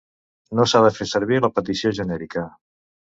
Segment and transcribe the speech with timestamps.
[0.59, 2.47] No s'ha de fer servir la petició genèrica.